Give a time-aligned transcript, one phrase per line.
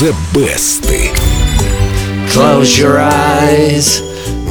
[0.00, 0.84] The Best.
[2.32, 4.00] Close your eyes,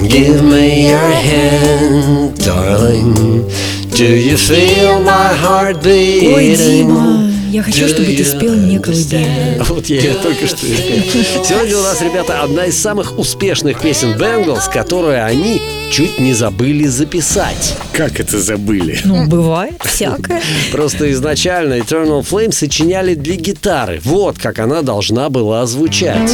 [0.08, 3.48] give me your hand, darling.
[3.90, 7.29] Do you feel my heart beating?
[7.50, 9.64] Я хочу, чтобы ты спел мне колыбельную.
[9.70, 11.46] Вот я ее только что и спел.
[11.46, 15.60] Сегодня у нас, ребята, одна из самых успешных песен Бенглс, которую они
[15.92, 17.76] чуть не забыли записать.
[17.94, 19.00] Как это забыли?
[19.04, 20.42] Ну, бывает всякое.
[20.72, 24.00] Просто изначально Eternal Flame сочиняли для гитары.
[24.04, 26.32] Вот как она должна была звучать.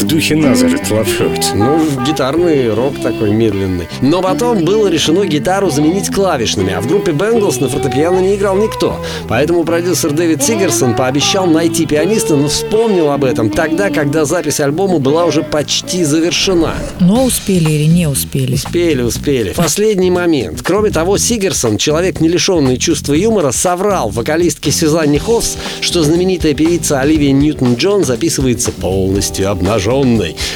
[0.00, 1.54] В духе Назарет Hurts.
[1.54, 3.86] Ну, гитарный рок такой медленный.
[4.00, 8.56] Но потом было решено гитару заменить клавишными, а в группе Бенглс на фортепиано не играл
[8.56, 8.98] никто.
[9.28, 15.00] Поэтому продюсер Дэвид Сигерсон пообещал найти пианиста, но вспомнил об этом тогда, когда запись альбома
[15.00, 16.74] была уже почти завершена.
[16.98, 18.54] Но успели или не успели?
[18.54, 19.52] Успели, успели.
[19.52, 20.62] Последний момент.
[20.62, 27.00] Кроме того, Сигерсон, человек не лишенный чувства юмора, соврал вокалистке Сюзанне Хоффс, что знаменитая певица
[27.00, 29.89] Оливия Ньютон-Джон записывается полностью обнаженной.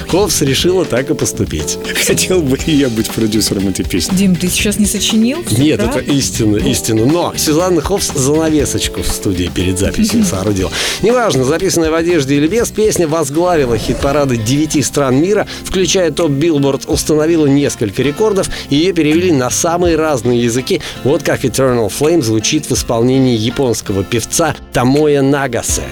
[0.08, 1.78] Хоффс решила так и поступить.
[2.06, 4.16] Хотел бы и я быть продюсером этой песни.
[4.16, 5.38] Дим, ты сейчас не сочинил?
[5.50, 6.00] Нет, правда?
[6.00, 7.04] это истина, истина.
[7.04, 10.70] Но Сюзанна Хоффс занавесочку в студии перед записью соорудила.
[11.02, 16.84] Неважно, записанная в одежде или без, песня возглавила хит-парады девяти стран мира, включая топ Билборд,
[16.86, 20.80] установила несколько рекордов, и ее перевели на самые разные языки.
[21.02, 25.82] Вот как Eternal Flame звучит в исполнении японского певца Тамоя Нагасе.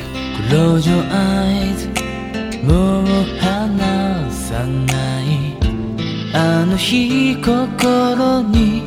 [0.51, 1.92] Close your eyes
[6.72, 8.84] の日心に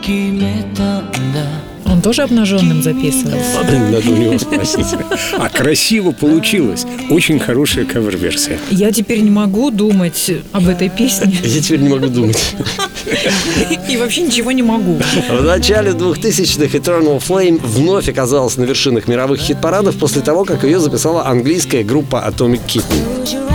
[0.00, 3.62] 決めたんだ Он тоже обнаженным записывался.
[3.64, 4.86] Надо у него спросить.
[5.38, 6.84] А красиво получилось.
[7.10, 8.58] Очень хорошая кавер-версия.
[8.70, 11.34] Я теперь не могу думать об этой песне.
[11.42, 12.54] Я теперь не могу думать.
[13.88, 15.00] И вообще ничего не могу.
[15.30, 20.78] В начале 2000-х Eternal Flame вновь оказалась на вершинах мировых хит-парадов после того, как ее
[20.80, 23.51] записала английская группа Atomic Kitten.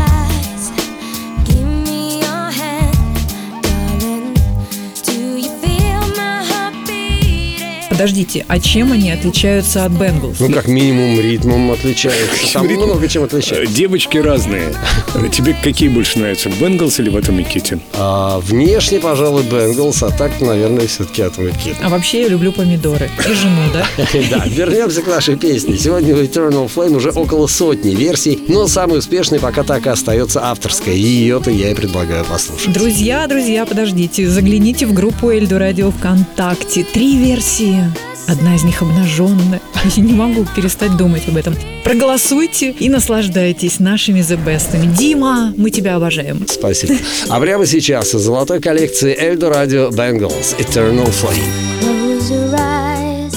[7.98, 10.38] Подождите, а чем они отличаются от Бенглс?
[10.38, 12.52] Ну, как минимум, ритмом отличается.
[12.52, 12.82] Там Ритм.
[12.82, 13.74] много чем Э, отличается.
[13.74, 14.72] Девочки разные.
[15.32, 17.80] Тебе какие больше нравятся, Бенглс или Atomic Kitten?
[17.94, 21.74] А, внешне, пожалуй, Бенглс, а так, наверное, все-таки Kitten.
[21.82, 23.10] А вообще я люблю помидоры.
[23.28, 23.84] И жену, да?
[24.30, 25.76] Да, вернемся к нашей песне.
[25.76, 30.44] Сегодня у Eternal Flame уже около сотни версий, но самой успешной пока так и остается
[30.44, 30.94] авторская.
[30.94, 32.72] И ее-то я и предлагаю послушать.
[32.72, 36.84] Друзья, друзья, подождите, загляните в группу Эльду Радио ВКонтакте.
[36.84, 37.87] Три версии.
[38.28, 39.60] Одна из них обнаженная.
[39.96, 41.54] Я не могу перестать думать об этом.
[41.84, 44.94] Проголосуйте и наслаждайтесь нашими The Best'ами.
[44.94, 46.46] Дима, мы тебя обожаем.
[46.48, 46.94] Спасибо.
[47.28, 51.42] А прямо сейчас из золотой коллекции Эльдо Радио Bengals Eternal Flame.
[51.80, 53.34] Close your eyes,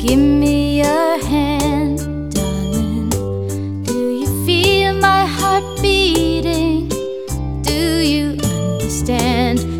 [0.00, 1.98] give me your hand,
[2.34, 3.10] darling.
[3.84, 6.88] Do you feel my heart beating?
[7.62, 9.75] Do you understand?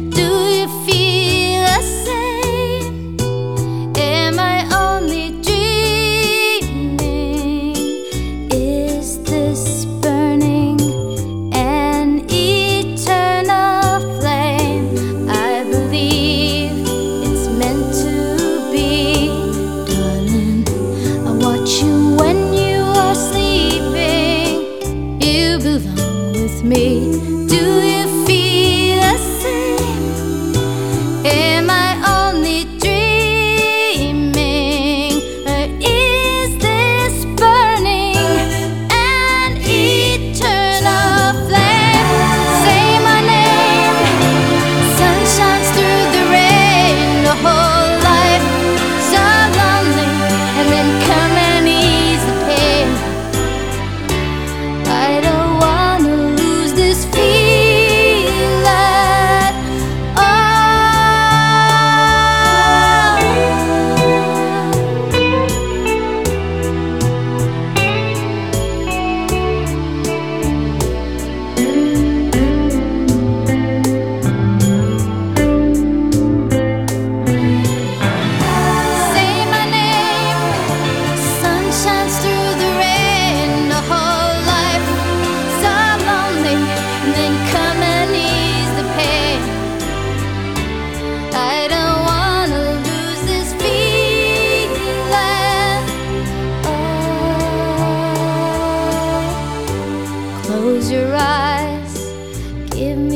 [26.63, 27.26] me.
[100.47, 102.13] Close your eyes,
[102.71, 103.16] give me.